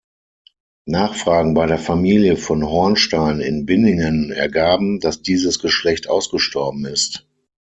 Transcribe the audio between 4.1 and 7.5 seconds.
ergaben, dass dieses Geschlecht ausgestorben ist.